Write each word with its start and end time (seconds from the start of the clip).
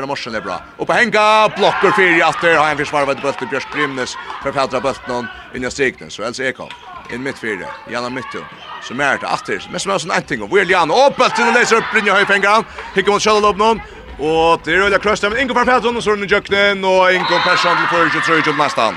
Aaron 0.00 0.08
Morsen 0.08 0.34
är 0.34 0.40
bra. 0.40 0.62
Och 0.76 0.86
på 0.86 0.92
hänga 0.92 1.48
blocker 1.56 1.90
för 1.90 2.02
i 2.02 2.22
åter 2.22 2.56
har 2.56 2.66
han 2.66 2.76
försvarvat 2.76 3.22
bollen 3.22 3.34
till 3.38 3.48
Björn 3.48 3.62
Grimnes 3.74 4.16
för 4.42 4.52
Petra 4.52 4.80
Bultnon 4.80 5.26
in 5.54 5.64
i 5.64 5.70
Stignes 5.70 6.14
Så 6.14 6.22
Elsa 6.22 6.44
Ekholm 6.44 6.70
in 7.12 7.22
mitt 7.22 7.38
fyra. 7.38 7.66
Janna 7.90 8.10
Mytto. 8.10 8.38
Så 8.82 8.94
mer 8.94 9.16
till 9.16 9.28
åter. 9.28 9.68
Men 9.70 9.80
som 9.80 9.90
är 9.92 9.98
sån 9.98 10.10
en 10.10 10.22
ting 10.22 10.42
och 10.42 10.56
William 10.56 10.90
och 10.90 11.14
bollen 11.16 11.54
läser 11.54 11.76
upp 11.76 11.84
Brynja 11.92 12.12
i 12.12 12.16
höjfängan. 12.16 12.64
Hickar 12.94 13.12
mot 13.12 13.22
Shalom 13.22 13.56
någon. 13.56 13.80
Och 14.18 14.60
det 14.64 14.72
är 14.74 14.80
Ulla 14.80 14.98
Kröst 14.98 15.22
med 15.22 15.40
Ingo 15.40 15.54
Persson 15.54 15.96
och 15.96 16.04
så 16.04 16.12
är 16.12 16.16
den 16.16 16.28
Jöknen 16.28 16.84
och 16.84 17.12
Ingo 17.12 17.38
Persson 17.44 17.76
till 17.76 17.86
för 18.20 18.36
ju 18.36 18.42
tror 18.42 18.58
nästan. 18.58 18.94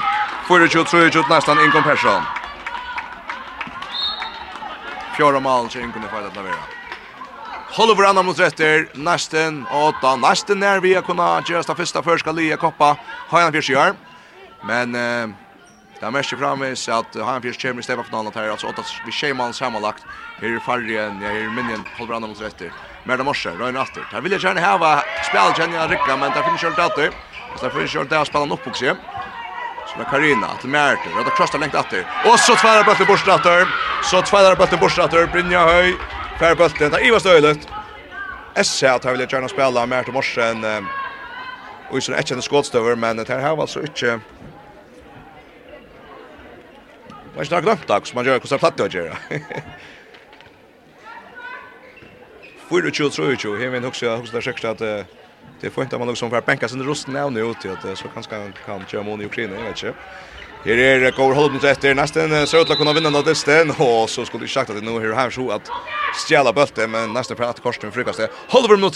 För 0.48 0.60
ju 0.60 1.10
tror 1.10 1.30
nästan 1.30 1.60
Ingo 1.60 1.82
Persson. 1.82 2.22
Fjärde 5.18 5.40
mål 5.40 5.70
så 5.70 5.80
Ingo 5.80 6.00
det 6.04 6.08
får 6.08 6.28
att 6.28 6.36
leverera. 6.36 6.83
Håller 7.76 7.96
varandra 7.96 8.24
mot 8.24 8.40
rätter. 8.40 8.88
Nästen 8.94 9.66
åtta. 9.72 10.16
Nästen 10.16 10.60
när 10.60 10.80
vi 10.80 10.94
har 10.94 11.02
kunnat 11.02 11.50
göra 11.50 11.62
den 11.62 11.76
första 11.76 12.04
förska 12.04 12.32
lia 12.32 12.58
koppa. 12.58 12.98
Hajan 13.30 13.52
Fjärs 13.52 13.70
gör. 13.70 13.94
Men 14.64 14.96
eh, 14.96 15.36
det 16.00 16.06
är 16.06 16.12
mest 16.12 16.30
framis 16.30 16.90
att 16.90 17.16
Hajan 17.16 17.42
Fjärs 17.42 17.62
kommer 17.62 17.80
i 17.80 17.84
stäva 17.84 18.04
finalen 18.04 18.32
här. 18.36 18.50
Alltså 18.50 18.68
åtta 18.68 18.84
vi 19.06 19.12
tjejman 19.12 19.54
sammanlagt. 19.54 20.04
Här 20.42 20.56
är 20.56 20.60
fargen, 20.60 21.22
ja, 21.22 21.28
här 21.28 21.36
är 21.36 21.50
minnen. 21.50 21.84
Håller 21.98 22.10
varandra 22.10 22.28
mot 22.28 22.42
rätter. 22.42 22.72
Merda 23.04 23.24
Morse, 23.24 23.50
Röjn 23.50 23.78
Atter. 23.78 24.08
Där 24.12 24.22
vill 24.22 24.32
jag 24.32 24.42
gärna 24.42 24.62
häva 24.62 25.04
spel, 25.30 25.54
känner 25.58 25.76
jag 25.78 25.92
rycka, 25.92 26.18
men 26.18 26.32
där 26.32 26.44
finns 26.44 26.64
ju 26.64 26.68
inte 26.68 26.84
alltid. 26.84 27.10
Så 27.58 27.66
där 27.66 27.80
finns 27.80 27.96
ju 27.96 28.02
inte 28.02 28.20
att 28.20 28.28
spela 28.28 28.44
en 28.44 28.52
uppboxie. 28.52 28.96
Så 29.88 29.98
med 29.98 30.08
Karina, 30.08 30.48
till 30.62 30.70
Märte. 30.70 31.10
röda 31.18 31.30
krossar 31.30 31.60
längt 31.60 31.76
Atter. 31.76 32.06
Och 32.26 32.40
så 32.40 32.56
tvärar 32.56 32.84
Bötter 32.84 33.06
Borstratter. 33.06 33.68
Så 34.04 34.22
tvärar 34.22 34.56
Bötter 34.56 34.78
Borstratter, 34.78 35.28
Brynja 35.28 35.66
Höj. 35.66 35.96
Fär 36.44 36.56
bulten, 36.56 36.92
det 36.92 37.00
er 37.00 37.06
Ivar 37.08 37.20
Støylet. 37.20 37.68
Esse 38.56 38.92
att 38.92 39.04
han 39.04 39.14
vill 39.18 39.28
gärna 39.32 39.48
spela 39.48 39.86
mer 39.86 40.04
til 40.04 40.14
morsen. 40.14 40.66
Og 41.90 41.98
ikke 41.98 42.18
ett 42.20 42.28
kända 42.28 42.42
skådstøver, 42.42 42.96
men 42.96 43.18
det 43.18 43.30
här 43.30 43.56
var 43.56 43.62
alltså 43.62 43.82
inte... 43.82 44.20
Det 47.08 47.36
var 47.36 47.44
ikke 47.44 47.56
noe 47.56 47.62
glemt 47.62 47.88
da, 47.88 47.94
hvordan 48.00 48.16
man 48.16 48.26
gjør, 48.26 48.40
platt 48.60 48.78
det 48.78 48.96
er 48.96 49.16
Fyra 52.70 52.92
tjugo, 52.92 53.10
tror 53.10 53.30
jag 53.30 53.40
tjugo, 53.40 53.58
jeg 53.62 53.72
vet 53.72 53.86
også, 53.86 54.06
jeg 54.06 54.18
husker 54.20 54.54
det 54.54 54.70
at 54.70 55.08
det 55.62 55.68
er 55.68 55.72
fint 55.72 55.94
at 55.94 56.00
man 56.00 56.08
liksom 56.08 56.30
får 56.30 56.42
bänka 56.42 56.68
sin 56.68 56.84
rosten 56.84 57.16
av 57.16 57.32
nu 57.32 57.54
til 57.62 57.72
att 57.72 57.98
så 57.98 58.08
kanske 58.08 58.36
han 58.36 58.54
kan 58.66 58.86
köra 58.88 59.04
mån 59.04 59.22
i 59.22 59.26
Ukraina, 59.26 59.56
jag 59.56 59.64
vet 59.64 59.84
inte. 59.84 59.94
Her 60.66 60.78
er 60.78 61.12
Gård 61.12 61.36
Holmut 61.36 61.64
etter, 61.64 61.94
nesten 61.94 62.48
ser 62.48 62.62
ut 62.62 62.68
til 62.68 62.76
å 62.76 62.78
kunne 62.78 62.94
vinne 62.94 63.10
den 63.12 63.72
av 63.72 63.82
og 63.82 64.10
så 64.10 64.26
skulle 64.26 64.46
du 64.46 64.52
sagt 64.52 64.70
at 64.70 64.76
det 64.76 64.84
nå 64.84 65.00
er 65.00 65.16
her 65.16 65.30
så 65.30 65.50
at 65.52 65.72
stjäla 66.14 66.54
bulten 66.54 66.92
men 66.92 67.14
nästa 67.14 67.36
prat 67.36 67.60
korsen 67.60 67.92
frukast 67.92 68.20
det. 68.20 68.30
Halver 68.50 68.78
minut 68.78 68.96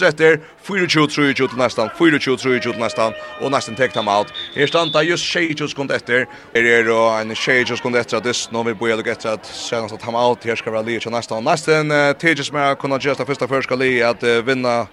4-2-3 0.66 1.34
till 1.34 1.58
nästan 1.58 1.88
4-2-3 1.98 2.62
till 2.62 2.80
nästan 2.80 3.12
och 3.40 3.50
nästan 3.50 3.74
täckt 3.74 3.96
han 3.96 4.08
out. 4.08 4.26
Här 4.54 4.66
stannar 4.66 5.02
just 5.02 5.24
Sheijo 5.24 5.68
sekund 5.68 5.90
efter. 5.90 6.26
Är 6.52 6.62
det 6.62 6.82
då 6.82 7.00
en 7.20 7.34
Sheijo 7.34 7.76
sekund 7.76 7.96
efter 7.96 8.20
det 8.20 8.52
nu 8.52 8.62
vi 8.62 8.74
börjar 8.74 9.08
efter 9.08 9.32
att 9.32 9.46
sen 9.46 9.88
så 9.88 9.98
han 10.02 10.14
out 10.14 10.44
här 10.44 10.56
ska 10.56 10.70
vara 10.70 10.82
lite 10.82 11.10
nästan 11.10 11.44
nästan 11.44 11.88
tejas 12.14 12.52
med 12.52 12.78
kunna 12.78 12.98
justa 13.00 13.26
första 13.26 13.48
första 13.48 13.74
li 13.74 14.02
att 14.02 14.22
vinna 14.22 14.86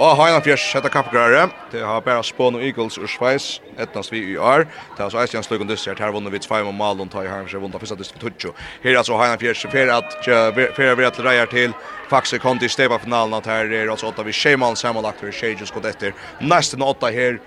Og 0.00 0.14
Heina 0.16 0.38
Fjers 0.40 0.62
setter 0.64 0.88
kappgrare. 0.88 1.42
Det 1.68 1.82
har 1.84 2.00
bare 2.00 2.22
Spån 2.24 2.54
og 2.56 2.62
Eagles 2.64 2.96
ur 2.96 3.08
Sveis, 3.10 3.58
etnast 3.76 4.08
vi 4.14 4.22
i 4.30 4.36
år. 4.40 4.62
Det 4.96 5.02
har 5.02 5.10
så 5.12 5.20
eisen 5.20 5.44
sluggen 5.44 5.68
dystert. 5.68 6.00
Her 6.00 6.14
vunner 6.14 6.32
vi 6.32 6.40
2 6.40 6.62
og 6.70 6.72
Malon 6.74 7.10
tar 7.12 7.26
i 7.26 7.28
hans 7.28 7.52
vunner 7.52 7.82
fyrsta 7.82 7.98
dystert 8.00 8.24
for 8.24 8.32
20. 8.32 8.54
Her 8.80 8.94
er 8.94 9.00
altså 9.02 9.18
Heina 9.20 9.36
Fjers 9.36 9.66
fyrir 9.68 9.92
at 9.92 10.16
fyrir 10.24 10.96
vi 10.96 11.04
at 11.04 11.20
reier 11.20 11.52
til 11.52 11.76
Faxe 12.08 12.40
kom 12.40 12.56
i 12.64 12.72
steva 12.72 12.96
finalen 12.98 13.36
at 13.36 13.46
her 13.52 13.68
er 13.68 13.92
altså 13.92 14.08
8 14.08 14.24
vi 14.24 14.32
Sheimal 14.32 14.76
samanlagt 14.76 15.20
for 15.20 15.36
Sheijus 15.36 15.70
gått 15.70 15.92
etter. 15.92 16.16
Nesten 16.40 16.80
8 16.82 17.12
her 17.12 17.40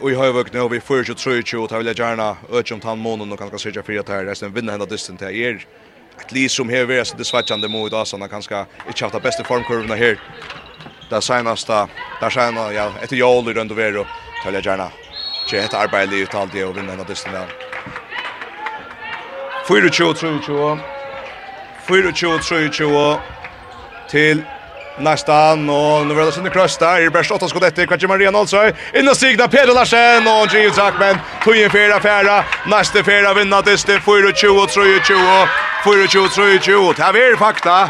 Og 0.00 0.12
i 0.12 0.16
høyvøk 0.16 0.52
nå, 0.52 0.62
vi 0.72 0.80
får 0.80 1.02
ikke 1.02 1.14
tro 1.20 1.32
ikke, 1.36 1.58
og 1.60 1.68
da 1.68 1.76
vil 1.76 1.90
jeg 1.90 1.98
gjerne 1.98 2.30
øke 2.48 2.72
om 2.72 2.80
tannmånen 2.80 3.32
og 3.32 3.38
kanskje 3.38 3.66
sikkert 3.66 3.84
for 3.84 4.00
at 4.00 4.08
her 4.08 4.30
resten 4.30 4.54
vinner 4.54 4.72
henne 4.72 4.88
dysten 4.88 5.20
til 5.20 5.28
er. 5.28 5.60
Et 6.20 6.32
liv 6.32 6.48
som 6.48 6.72
her, 6.72 6.86
vi 6.88 6.96
er 6.96 7.04
så 7.04 7.16
dessvertjende 7.16 7.68
mot 7.68 7.92
og 7.92 8.30
kanskje 8.32 8.64
ikke 8.88 9.04
haft 9.04 9.14
den 9.14 9.22
beste 9.28 9.44
formkurvene 9.44 9.96
her 10.00 10.16
det 11.10 11.22
senaste, 11.22 11.86
där 12.20 12.30
sen 12.30 12.56
ja, 12.74 12.92
ett 13.02 13.12
jol 13.12 13.50
i 13.50 13.52
runt 13.54 13.70
och 13.70 13.78
vero, 13.78 14.06
tar 14.44 14.52
jag 14.52 14.66
gärna. 14.66 14.90
Det 15.50 15.58
är 15.58 15.64
ett 15.64 15.74
arbete 15.74 16.14
i 16.14 16.26
det 16.52 16.64
och 16.64 16.76
vinna 16.76 16.96
den 16.96 17.06
dysten 17.06 17.32
där. 17.32 17.46
4-2-3-2 19.66 20.78
4-2-3-2 21.86 23.18
till 24.10 24.42
Nästan, 25.00 25.70
og 25.70 26.06
nå 26.06 26.14
vil 26.14 26.26
det 26.26 26.34
sinne 26.34 26.50
krøst 26.52 26.80
där 26.80 27.06
i 27.06 27.08
best 27.10 27.30
åtta 27.30 27.48
skott 27.48 27.62
efter 27.62 27.86
Kvartje 27.86 28.08
Maria 28.08 28.30
Nålsøy, 28.30 28.72
inn 28.94 29.08
og 29.08 29.16
stigna 29.16 29.46
Peder 29.48 29.72
Larsen, 29.72 30.26
og 30.28 30.50
Giv 30.52 30.74
Tog 31.44 31.56
in 31.56 31.70
fyra 31.70 32.00
fjera, 32.00 32.44
Nästa 32.66 33.02
fjera 33.02 33.32
vinna 33.34 33.62
dyste, 33.62 33.96
4-2-3-2, 33.98 35.46
4-2-3-2, 35.84 36.96
det 36.96 37.22
er 37.22 37.36
fakta, 37.38 37.88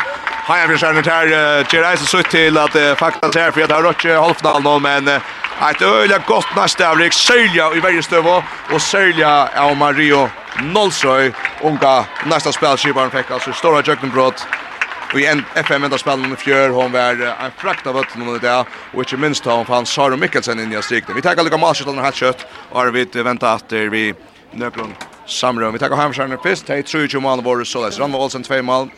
Haja 0.50 0.66
vi 0.66 0.78
skärner 0.78 1.02
här 1.02 1.64
till 1.64 1.80
reisen 1.80 2.06
så 2.06 2.22
till 2.22 2.58
att 2.58 2.98
fakta 2.98 3.40
här 3.40 3.50
för 3.50 3.62
att 3.62 3.70
har 3.70 3.82
rört 3.82 4.04
halvfinalen 4.04 4.82
men 4.82 5.08
ett 5.08 5.82
öliga 5.82 6.18
gott 6.26 6.56
nästa 6.56 6.90
avrik 6.90 7.12
Sölja 7.12 7.74
i 7.74 7.80
varje 7.80 8.02
stöv 8.02 8.26
och 8.72 8.82
Sölja 8.82 9.48
av 9.56 9.76
Mario 9.76 10.28
Nolsøy 10.62 11.32
unga 11.62 12.04
nästa 12.26 12.52
spelskiparen 12.52 13.10
fick 13.10 13.30
alltså 13.30 13.52
stora 13.52 13.82
jökenbrott 13.82 14.46
Och 15.12 15.20
i 15.20 15.26
en 15.26 15.44
FM 15.54 15.84
ända 15.84 15.98
spelen 15.98 16.32
i 16.32 16.36
fjör 16.36 16.68
hon 16.68 16.92
var 16.92 17.00
en 17.44 17.50
frakt 17.56 17.86
av 17.86 17.98
ötlen 17.98 18.28
under 18.28 18.40
det 18.40 18.64
och 18.92 18.98
inte 18.98 19.16
minst 19.16 19.44
hon 19.44 19.66
fann 19.66 19.86
Sara 19.86 20.16
Mikkelsen 20.16 20.60
in 20.60 20.72
i 20.72 20.82
strikten. 20.82 21.14
Vi 21.14 21.22
tackar 21.22 21.42
lika 21.42 21.56
matchet 21.56 21.86
av 21.86 21.94
den 21.94 22.04
här 22.04 22.12
kött 22.12 22.46
och 22.70 22.94
vi 22.94 23.22
väntar 23.22 23.54
att 23.54 23.72
vi 23.72 24.14
nöklund 24.52 24.92
samrum. 25.26 25.72
Vi 25.72 25.78
tackar 25.78 25.96
hemskärna 25.96 26.36
fyrst. 26.42 26.68
Hej, 26.68 26.82
tror 26.82 27.06
ju 27.06 27.20
mål 27.20 27.42
var 27.42 27.64
så 27.64 27.84
läs. 27.84 27.98
Ranma 27.98 28.18
Olsen 28.18 28.42
2 28.42 28.62
mål. 28.62 28.88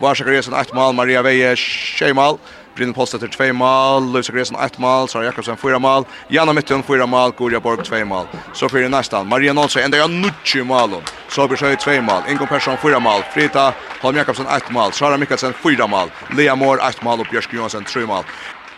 Varsa 0.00 0.24
Gresen 0.24 0.54
8 0.54 0.74
mål, 0.74 0.94
Maria 0.94 1.22
Veje 1.22 1.56
6 1.56 2.14
mål, 2.14 2.38
Brynn 2.76 2.94
Post 2.94 3.14
etter 3.14 3.28
2 3.28 3.52
mål, 3.52 4.12
Løysa 4.12 4.32
Gresen 4.32 4.56
8 4.56 4.80
mål, 4.80 5.08
Sara 5.08 5.24
Jakobsen 5.24 5.56
4 5.56 5.78
mål, 5.78 6.06
Janna 6.28 6.52
Mytten 6.52 6.82
4 6.82 7.06
mål, 7.06 7.32
Gorja 7.36 7.60
Borg 7.60 7.84
2 7.84 8.04
mål. 8.04 8.26
Så 8.52 8.68
fyrir 8.68 8.88
nästan, 8.88 9.28
Maria 9.28 9.52
Nålse 9.52 9.82
enda 9.82 9.98
ja 9.98 10.06
90 10.06 10.64
mål, 10.64 11.02
Så 11.28 11.46
blir 11.48 11.58
Sjøy 11.58 11.76
2 11.76 12.00
mål, 12.02 12.22
Ingo 12.28 12.46
Persson 12.46 12.76
4 12.76 13.00
mål, 13.00 13.22
Frita 13.34 13.72
Holm 14.00 14.16
Jakobsen 14.16 14.46
8 14.46 14.72
mål, 14.72 14.92
Sara 14.92 15.16
Mikkelsen 15.16 15.52
4 15.52 15.86
mål, 15.86 16.10
Lea 16.36 16.56
Moore 16.56 16.80
8 16.88 17.04
mål 17.04 17.20
og 17.20 17.26
Bjørsk 17.30 17.52
Johansen 17.52 17.84
3 17.84 18.06
mål. 18.06 18.24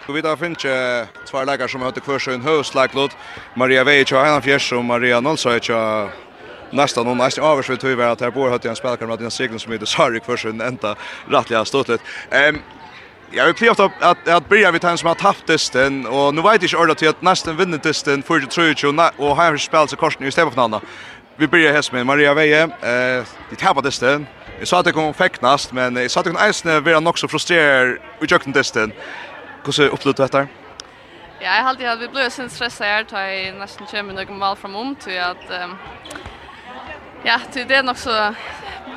Vi 0.07 0.13
vet 0.13 0.25
att 0.25 0.39
finns 0.39 0.67
två 1.31 1.45
lägare 1.45 1.69
som 1.69 1.81
har 1.81 1.91
hört 1.91 2.05
kvar 2.05 2.19
sin 2.19 2.43
högslaglod. 2.43 3.11
Maria 3.55 3.85
Vejic 3.85 4.13
och 4.13 4.19
Hanna 4.19 4.41
Fjärs 4.41 4.73
och 4.73 4.85
Maria 4.85 5.21
Nålsöjc 5.21 5.71
och 5.71 6.11
nästan 6.73 7.07
någon 7.07 7.19
nästan 7.19 7.45
över 7.45 7.63
så 7.63 7.77
tror 7.77 8.03
att 8.03 8.21
här 8.21 8.31
bor 8.31 8.51
hade 8.51 8.69
en 8.69 8.77
spelkamrat 8.77 9.21
i 9.21 9.25
en 9.25 9.31
segling 9.31 9.59
som 9.59 9.73
heter 9.73 9.87
Sark 9.87 10.25
för 10.25 10.37
sin 10.37 10.61
ända 10.61 10.97
rättliga 11.29 11.65
ståtlet. 11.65 12.01
Ehm 12.31 12.59
Jag 13.35 13.47
vill 13.47 13.55
klart 13.55 13.79
upp 13.79 13.93
att 14.01 14.29
att 14.29 14.49
börja 14.49 14.71
vi 14.71 14.79
tar 14.79 14.97
som 14.97 15.07
har 15.09 15.15
tappat 15.15 15.47
testen 15.47 16.07
och 16.07 16.35
nu 16.35 16.43
vet 16.43 16.73
jag 16.73 16.83
inte 16.83 16.95
till 16.95 17.09
att 17.09 17.23
nästan 17.23 17.57
vinner 17.57 17.79
testen 17.79 18.23
för 18.23 18.41
det 18.41 18.47
tror 18.47 18.75
jag 18.83 19.13
och 19.17 19.37
har 19.37 19.57
spelat 19.57 19.91
så 19.91 19.97
korsen 19.97 20.27
i 20.27 20.31
stället 20.31 20.55
för 20.55 20.69
någon 20.69 20.81
Vi 21.37 21.49
börjar 21.49 21.73
här 21.73 21.93
med 21.93 22.07
Maria 22.07 22.35
Veje. 22.35 22.63
Eh, 22.63 23.25
det 23.51 23.57
tappade 23.59 23.89
testen. 23.89 24.27
Jag 24.59 24.69
sa 24.69 24.79
att 24.79 24.85
det 24.85 24.93
kom 24.93 25.15
fäcknast, 25.15 25.73
men 25.73 25.97
jag 25.97 26.11
sa 26.11 26.21
att 26.21 26.25
det 26.25 26.31
kunde 26.31 26.47
ejsne 26.47 26.81
vara 26.81 27.01
nog 27.01 27.19
så 27.19 27.29
frustrerad 27.29 27.99
i 28.21 28.27
jökten 28.27 28.53
testen. 28.53 28.93
Hur 29.65 29.73
ser 29.73 29.89
upplevt 29.89 30.17
detta? 30.17 30.39
Ja, 30.39 30.47
jag 31.57 31.63
har 31.63 31.69
alltid 31.69 31.87
haft 31.87 32.03
vi 32.03 32.09
blev 32.09 32.31
sen 32.31 32.51
stressade 32.51 32.91
här 32.91 33.05
tar 33.05 33.21
jag 33.21 33.55
nästan 33.55 33.87
kommer 33.87 34.13
några 34.13 34.33
mal 34.33 34.57
fram 34.57 34.77
om 34.77 34.95
till 34.95 35.21
att 35.21 35.51
um, 35.65 35.77
Ja, 37.25 37.41
det 37.53 37.75
är 37.75 37.83
nog 37.83 37.97
så 37.97 38.35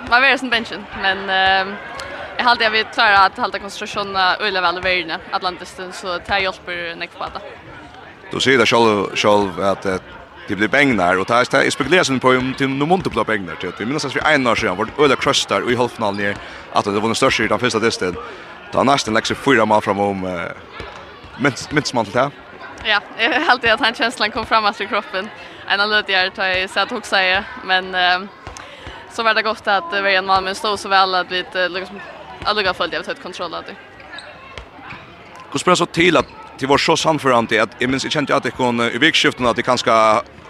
man 0.09 0.23
är 0.23 0.37
som 0.37 0.49
benchen, 0.49 0.85
men 1.01 1.29
eh 1.29 1.75
jag 2.37 2.43
hade 2.45 2.63
jag 2.63 2.71
vet 2.71 2.93
klara 2.93 3.17
att 3.19 3.37
hålla 3.37 3.59
koncentrationen 3.59 4.15
öle 4.15 4.61
väl 4.61 4.77
över 4.77 5.17
Atlantis 5.31 5.79
så 5.93 6.19
tar 6.19 6.37
hjälper 6.37 6.95
nästa 6.95 7.29
det. 7.33 7.41
Då 8.31 8.39
ser 8.39 8.57
det 8.57 8.65
själv 8.65 9.15
själv 9.15 9.61
att 9.61 9.81
det 10.47 10.55
blir 10.55 10.67
bängnar 10.67 11.19
och 11.19 11.27
tar 11.27 11.45
jag 11.51 11.73
spekulerar 11.73 12.03
sen 12.03 12.19
på 12.19 12.29
om 12.29 12.53
till 12.53 12.69
någon 12.69 12.89
monte 12.89 13.09
blir 13.09 13.23
bängnar 13.23 13.55
till. 13.55 13.71
Vi 13.79 13.85
minns 13.85 14.05
att 14.05 14.15
vi 14.15 14.21
en 14.33 14.47
år 14.47 14.55
sedan 14.55 14.77
vart 14.77 14.99
öle 14.99 15.15
krustar 15.15 15.61
och 15.61 15.71
i 15.71 15.75
halvfinalen 15.75 16.17
ner 16.23 16.35
att 16.73 16.85
det 16.85 16.91
var 16.91 17.01
den 17.01 17.15
största 17.15 17.43
i 17.43 17.47
den 17.47 17.59
första 17.59 17.79
distan. 17.79 18.15
Då 18.71 18.83
nästan 18.83 19.13
lägger 19.13 19.35
fyra 19.35 19.65
mål 19.65 19.81
framom 19.81 20.25
eh 20.25 20.51
mitt 21.37 21.71
mitt 21.71 21.87
smalt 21.87 22.13
det. 22.13 22.31
Ja, 22.85 22.99
jag 23.19 23.33
har 23.33 23.51
alltid 23.51 23.69
att 23.71 23.79
han 23.79 23.93
känslan 23.93 24.31
kom 24.31 24.45
fram 24.45 24.65
i 24.79 24.87
kroppen 24.87 25.29
en 25.67 25.81
av 25.81 25.89
löd 25.89 26.05
jag 26.07 26.35
tar 26.35 26.45
jag 26.45 26.69
så 26.69 26.79
att 26.79 26.91
också 26.91 27.09
säga 27.09 27.45
men 27.63 27.95
eh, 27.95 28.19
så 29.11 29.23
var 29.23 29.33
det 29.33 29.41
gott 29.41 29.67
att 29.67 29.91
det 29.91 30.01
var 30.01 30.09
en 30.09 30.25
man 30.25 30.43
men 30.43 30.55
stod 30.55 30.79
så 30.79 30.89
väl 30.89 31.15
att 31.15 31.31
vi 31.31 31.45
liksom 31.69 31.99
alla 32.43 32.63
gav 32.63 32.75
jag 32.79 32.95
av 32.95 33.09
ett 33.09 33.23
kontroll 33.23 33.53
av 33.53 33.63
det. 33.63 33.75
Hur 35.51 35.59
spelar 35.59 35.75
så 35.75 35.85
till 35.85 36.17
att 36.17 36.25
till 36.57 36.67
var 36.67 36.77
så 36.77 36.97
samförande 36.97 37.63
att 37.63 37.69
jag 37.79 37.89
minns 37.89 38.03
jag 38.03 38.11
kände 38.11 38.35
att 38.35 38.43
det 38.43 38.51
kom 38.51 38.81
i 38.81 38.97
vikskiften 38.97 39.45
att 39.45 39.55
det 39.55 39.61
kanske 39.61 39.91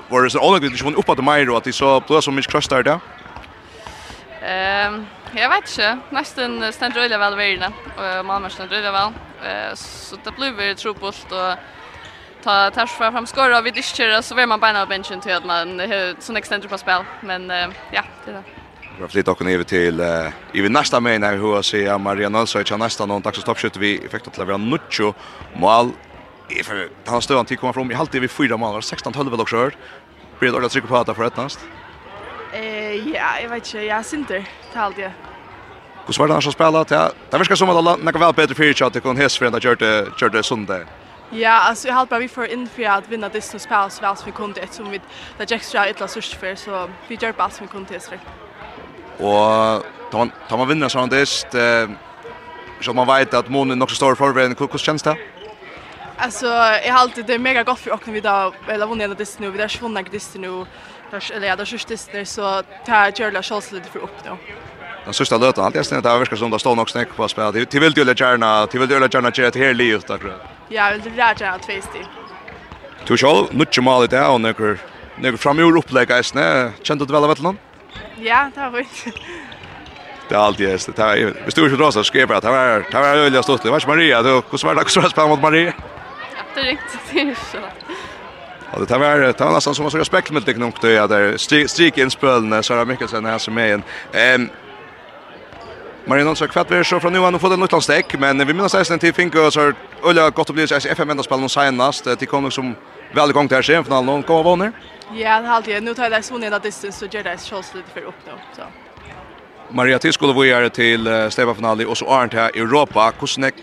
var 0.09 0.23
det 0.23 0.29
så 0.29 0.39
ordentligt 0.39 0.85
att 0.85 0.93
uppåt 0.93 1.23
mig 1.23 1.45
då 1.45 1.57
att 1.57 1.63
det 1.63 1.73
så 1.73 1.99
blev 1.99 2.21
så 2.21 2.31
mycket 2.31 2.51
kröstar 2.51 2.83
där. 2.83 2.99
Ehm 4.41 5.05
jag 5.37 5.49
vet 5.49 5.69
inte. 5.69 5.99
Nästan 6.09 6.73
ständer 6.73 7.01
öliga 7.01 7.17
väl 7.17 7.35
värna 7.35 7.71
och 8.19 8.25
Malmö 8.25 8.49
ständer 8.49 8.75
öliga 8.75 8.91
väl. 8.91 9.11
Eh 9.43 9.75
så 9.75 10.15
det 10.23 10.31
blev 10.31 10.61
ju 10.61 10.73
trubbelt 10.75 11.31
och 11.31 11.53
ta 12.45 12.71
tar 12.71 12.85
sig 12.85 12.97
fram 12.97 13.27
skor 13.27 13.57
och 13.57 13.65
vi 13.65 13.71
diskar 13.71 14.21
så 14.21 14.35
vill 14.35 14.47
man 14.47 14.59
bara 14.59 14.85
benchen 14.85 15.21
till 15.21 15.33
att 15.33 15.45
man 15.45 15.81
sån 16.19 16.37
extender 16.37 16.67
på 16.67 16.77
spel 16.77 17.01
men 17.21 17.49
ja 17.91 18.03
det 18.25 18.31
där. 18.31 18.43
Vi 19.01 19.07
flyttar 19.07 19.31
också 19.31 19.49
över 19.49 19.63
till 19.63 20.01
i 20.53 20.61
vi 20.61 20.69
nästa 20.69 20.99
men 20.99 21.21
när 21.21 21.37
hur 21.37 21.55
jag 21.55 21.65
ser 21.65 21.97
Maria 21.97 22.29
Nilsson 22.29 22.63
och 22.71 22.79
nästa 22.79 23.05
någon 23.05 23.21
tack 23.21 23.35
så 23.35 23.41
stoppskytt 23.41 23.77
vi 23.77 24.05
effekt 24.05 24.27
att 24.27 24.37
leverera 24.37 24.57
nucho 24.57 25.13
mål 25.53 25.91
i 26.49 26.63
för 26.63 26.89
han 27.05 27.21
står 27.21 27.35
han 27.35 27.45
till 27.45 27.57
komma 27.57 27.73
fram 27.73 27.91
i 27.91 27.93
halvtid 27.93 28.21
vi 28.21 28.27
fyra 28.27 28.57
mål 28.57 28.83
16 28.83 29.13
12 29.13 29.31
väl 29.31 29.41
också. 29.41 29.69
Blir 30.39 30.51
det 30.51 30.65
att 30.65 30.71
trycka 30.71 30.87
på 30.87 30.97
att 30.97 31.15
för 31.15 31.25
ett 31.25 31.37
näst. 31.37 31.59
Eh 32.53 32.95
ja, 33.13 33.39
jag 33.41 33.49
vet 33.49 33.65
inte, 33.65 33.81
jag 33.81 34.05
synter 34.05 34.49
talt 34.73 34.97
jag. 34.97 35.11
Hur 36.05 36.13
svårt 36.13 36.29
han 36.29 36.41
ska 36.41 36.51
spela? 36.51 36.83
Det 36.83 37.37
verkar 37.37 37.55
som 37.55 37.69
att 37.69 37.75
alla 37.75 37.95
näka 37.95 38.19
väl 38.19 38.33
bättre 38.33 38.55
för 38.55 38.85
att 38.85 38.93
det 38.93 39.01
kan 39.01 39.17
häst 39.17 39.37
för 39.37 39.45
att 39.45 39.63
kört 39.63 39.79
kört 40.19 40.45
söndag. 40.45 40.85
Ja, 41.35 41.51
alltså 41.51 41.87
jag 41.87 41.95
har 41.95 42.05
bara 42.05 42.19
vi 42.19 42.27
för 42.27 42.53
in 42.53 42.67
för 42.67 42.83
att 42.83 43.09
vinna 43.09 43.29
det 43.29 43.41
som 43.41 43.59
så 43.59 44.01
väl 44.01 44.17
som 44.17 44.25
vi 44.25 44.31
kunde 44.31 44.61
ett 44.61 44.73
som 44.73 44.89
vi 44.89 45.01
där 45.37 45.53
extra 45.53 45.87
ett 45.87 45.99
la 45.99 46.07
sust 46.07 46.33
för 46.33 46.55
så 46.55 46.89
vi 47.07 47.15
gör 47.15 47.33
bara 47.33 47.49
som 47.49 47.65
vi 47.65 47.71
kunde 47.71 47.93
det. 47.93 48.19
Och 49.23 49.83
tar 50.11 50.29
tar 50.49 50.57
man 50.57 50.67
vinner 50.67 50.89
sånt 50.89 51.11
det 51.11 51.53
eh 51.53 51.89
så 52.81 52.93
man 52.93 53.07
vet 53.07 53.33
att 53.33 53.49
månen 53.49 53.81
också 53.81 53.95
står 53.95 54.15
för 54.15 54.25
hur 54.25 54.55
hur 54.59 54.77
känns 54.77 55.03
det. 55.03 55.17
Alltså 56.17 56.45
jag 56.85 56.93
har 56.93 56.99
alltid 56.99 57.25
det 57.25 57.33
är 57.33 57.39
mega 57.39 57.63
gott 57.63 57.79
för 57.79 57.93
och 57.93 58.07
vi 58.07 58.21
då 58.21 58.53
eller 58.67 58.87
vunnit 58.87 59.17
det 59.17 59.39
nu 59.39 59.51
vi 59.51 59.57
där 59.57 59.67
svunna 59.67 60.01
Disney 60.01 60.49
nu 60.49 60.65
där 61.11 61.31
eller 61.33 61.47
ja 61.47 61.55
där 61.55 61.65
det 61.65 61.87
Disney 61.87 62.25
så 62.25 62.63
tar 62.85 63.13
jag 63.19 63.33
la 63.33 63.41
chans 63.41 63.71
lite 63.71 63.89
för 63.89 63.99
upp 63.99 64.23
då. 64.23 64.37
Den 65.05 65.13
sista 65.13 65.37
lötan, 65.37 65.65
allt 65.65 65.75
jag 65.75 65.85
ständer, 65.85 66.11
det 66.11 66.19
verkar 66.19 66.35
som 66.35 66.51
det 66.51 66.59
står 66.59 66.75
nog 66.75 66.89
snack 66.89 67.15
på 67.15 67.27
spel. 67.27 67.67
Det 67.71 67.79
vill 67.79 67.93
du 67.93 68.03
gärna, 68.03 68.65
det 68.65 68.77
vill 68.79 68.89
du 68.89 68.95
gärna 68.95 69.31
göra 69.35 69.49
det 69.49 69.59
här 69.59 69.73
livet, 69.73 70.07
där. 70.07 70.19
Ja, 70.71 70.85
jeg 70.85 71.03
vil 71.05 71.17
rære 71.17 71.35
gjerne 71.37 71.63
tve 71.63 71.81
sti. 71.81 72.05
Du 73.07 73.17
sjål, 73.17 73.47
nødtje 73.53 73.83
malet 73.85 74.11
det, 74.11 74.21
og 74.25 74.41
nøkker, 74.41 74.79
nøkker 75.21 75.37
framgjord 75.37 75.83
opplegg 75.83 76.13
eisne. 76.17 76.73
Kjente 76.83 77.05
du 77.05 77.13
vel 77.13 77.23
av 77.23 77.29
vettelen? 77.35 77.59
Ja, 78.17 78.47
det 78.55 78.71
var 78.73 78.81
fint. 78.83 79.21
Det 80.29 80.35
er 80.35 80.39
alltid 80.39 80.69
häst. 80.69 80.89
Det 80.95 81.55
du 81.55 81.65
ikke 81.65 81.77
drar 81.77 81.91
så 81.91 82.01
rosa 82.01 82.17
jeg 82.17 82.31
at 82.31 82.43
det 82.43 82.51
var 82.51 82.85
det 82.91 82.99
var 82.99 83.15
öliga 83.15 83.41
stort. 83.43 83.63
Det 83.63 83.71
var 83.71 83.79
ikke 83.79 83.89
Maria 83.89 84.21
du, 84.21 84.41
hvordan 84.41 84.67
var 84.67 84.73
det 84.73 84.83
hur 84.83 84.89
svär 84.89 85.09
spelar 85.09 85.27
mot 85.27 85.41
Maria? 85.41 85.73
Ja, 86.35 86.43
det 86.55 86.61
är 86.61 86.65
riktigt 86.65 87.37
så. 87.51 87.57
Ja, 88.73 88.79
det 88.79 88.99
var 88.99 89.17
det 89.17 89.39
var 89.39 89.53
nästan 89.53 89.75
som 89.75 89.91
så 89.91 89.97
respekt 89.97 90.31
med 90.31 90.43
dig 90.43 90.57
nog 90.57 90.73
det 90.81 91.07
där 91.07 91.37
strik 91.67 91.97
inspelen 91.97 92.63
så 92.63 92.75
där 92.75 92.85
mycket 92.85 93.09
sen 93.09 93.25
här 93.25 93.37
som 93.37 93.57
är 93.57 93.73
en. 93.73 93.83
Ehm 94.13 94.49
Marino 96.07 96.35
så 96.35 96.47
kvart 96.47 96.71
vi 96.71 96.83
så 96.83 96.99
från 96.99 97.13
nu 97.13 97.19
han 97.19 97.39
får 97.39 97.49
det 97.49 97.57
något 97.57 97.83
stäck 97.83 98.19
men 98.19 98.47
vi 98.47 98.53
minns 98.53 98.87
sen 98.87 98.99
till 98.99 99.13
Finko 99.13 99.51
så 99.51 99.73
Ulla 100.03 100.29
gott 100.29 100.49
att 100.49 100.55
bli 100.55 100.67
så 100.67 100.75
FM 100.75 101.09
ända 101.09 101.23
spel 101.23 101.39
någon 101.39 101.49
senast 101.49 102.03
till 102.19 102.27
kommer 102.27 102.49
som 102.49 102.75
väl 103.13 103.29
igång 103.29 103.47
till 103.47 103.63
sen 103.63 103.83
finalen 103.83 104.05
någon 104.05 104.23
kommer 104.23 104.43
vinner. 104.43 104.71
Ja, 105.13 105.41
det 105.41 105.47
har 105.73 105.81
nu 105.81 105.93
tar 105.93 106.09
det 106.09 106.21
så 106.21 106.37
ner 106.37 106.51
att 106.51 106.63
det 106.63 106.71
så 106.71 107.05
gör 107.05 107.23
det 107.23 107.37
så 107.37 107.57
lite 107.57 107.89
för 107.93 108.01
upp 108.01 108.15
då 108.25 108.31
så. 108.55 108.61
Maria 109.69 109.99
till 109.99 110.13
skulle 110.13 110.33
vi 110.33 110.47
göra 110.47 110.69
till 110.69 111.31
Steva 111.31 111.53
finali 111.55 111.85
och 111.85 111.97
så 111.97 112.09
Arnt 112.09 112.33
här 112.33 112.57
i 112.57 112.59
Europa. 112.59 113.13
Hur 113.19 113.27
snäck 113.27 113.55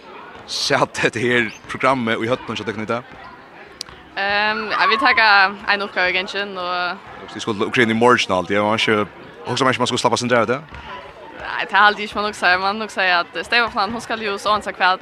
satt 0.46 0.94
det 1.12 1.20
här 1.20 1.54
programmet 1.68 2.16
och 2.16 2.24
i 2.24 2.28
hötten 2.28 2.56
så 2.56 2.64
det. 2.64 3.02
Ehm, 4.16 4.68
ja, 4.70 4.86
vi 4.90 4.96
tar 4.96 5.14
en 5.72 5.82
uppgåva 5.82 6.08
igen 6.08 6.58
och 6.58 7.34
Det 7.34 7.40
skulle 7.40 7.64
Ukraina 7.64 7.90
i 7.90 7.94
morgon 7.94 8.36
alltid. 8.38 8.56
Jag 8.56 8.64
var 8.64 8.72
inte 8.72 9.06
också 9.46 9.64
man 9.64 9.74
skulle 9.74 9.98
slappa 9.98 10.16
sen 10.16 10.28
där 10.28 10.46
det. 10.46 10.60
Nej, 11.62 11.68
det 11.70 11.76
har 11.76 11.86
aldrig 11.86 12.14
man 12.14 12.24
också 12.24 12.40
säger 12.40 12.58
man 12.58 12.82
också 12.82 12.94
säger 12.94 13.20
att 13.20 13.46
Stefan 13.46 13.92
hon 13.92 14.00
ska 14.00 14.16
ju 14.16 14.38
så 14.38 14.50
ansa 14.50 14.72
kväll 14.72 14.98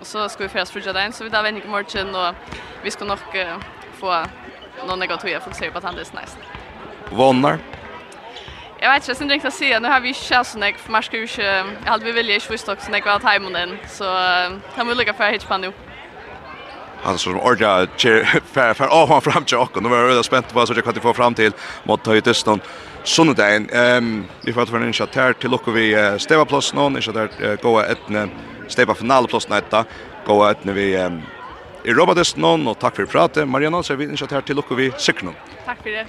och 0.00 0.06
så 0.06 0.28
ska 0.28 0.42
vi 0.42 0.48
först 0.48 0.72
frysa 0.72 0.92
den 0.92 1.12
så 1.12 1.24
vi 1.24 1.30
där 1.30 1.42
vänner 1.42 1.64
imorgon 1.64 2.14
och 2.14 2.34
vi 2.82 2.90
ska 2.90 3.04
nog 3.04 3.18
få 4.00 4.24
någon 4.86 4.98
negativa 4.98 5.40
fokusera 5.40 5.70
på 5.70 5.78
att 5.78 5.84
han 5.84 5.94
är 5.94 5.98
nice. 5.98 6.36
Vannar? 7.10 7.58
Jag 8.78 8.90
vet 8.90 9.02
inte, 9.02 9.10
jag 9.10 9.16
syns 9.16 9.32
inte 9.32 9.48
att 9.48 9.54
säga. 9.54 9.80
Nu 9.80 9.88
har 9.88 10.00
vi 10.00 10.08
inte 10.08 10.44
så 10.44 10.58
mycket, 10.58 10.80
för 10.80 10.92
man 10.92 11.02
ska 11.02 11.16
ju 11.16 11.22
inte... 11.22 11.42
Jag 11.84 11.90
hade 11.90 12.04
vi 12.04 12.12
vilja 12.12 12.34
inte 12.34 12.52
visst 12.52 12.68
också 12.68 12.90
när 12.90 12.98
jag 12.98 13.06
var 13.06 13.18
tajmonen. 13.18 13.78
Så 13.88 14.04
det 14.04 14.60
har 14.76 14.84
vi 14.84 14.94
lyckat 14.94 15.16
för 15.16 15.24
att 15.24 15.34
hitta 15.34 15.46
på 15.46 15.58
nu 15.58 15.72
alltså 17.06 17.30
som 17.30 17.40
orja 17.40 17.86
för 18.52 18.74
för 18.74 18.86
av 18.86 19.08
han 19.08 19.20
fram 19.20 19.44
till 19.44 19.58
och 19.58 19.82
nu 19.82 19.88
var 19.88 19.96
jag 19.96 20.24
spänt 20.24 20.52
på 20.52 20.66
så 20.66 20.72
jag 20.74 20.84
kan 20.84 20.94
få 20.94 21.14
fram 21.14 21.34
till 21.34 21.52
mot 21.84 22.24
Tyskland 22.24 22.60
sundagen 23.04 23.68
ehm 23.72 24.24
vi 24.44 24.52
får 24.52 24.66
för 24.66 24.80
en 24.80 24.92
chat 24.92 25.14
här 25.14 25.32
till 25.32 25.54
och 25.54 25.76
vi 25.76 26.16
steva 26.18 26.44
plus 26.44 26.74
någon 26.74 26.96
är 26.96 27.00
så 27.00 27.12
där 27.12 27.56
gå 27.62 27.80
ett 27.80 27.98
steva 28.68 28.94
final 28.94 29.26
plus 29.26 29.48
nätta 29.48 29.84
gå 30.26 30.44
ett 30.44 30.64
när 30.64 30.72
vi 30.72 30.96
i 31.86 31.92
Robertson 31.92 32.68
och 32.68 32.78
tack 32.78 32.96
för 32.96 33.06
pratet. 33.06 33.48
Marianne 33.48 33.82
så 33.82 33.94
vi 33.94 34.04
en 34.04 34.16
shot 34.16 34.30
här 34.30 34.40
till 34.40 34.58
och 34.58 34.78
vi 34.78 34.92
Tack 35.64 35.82
för 35.82 35.90
det. 35.90 36.06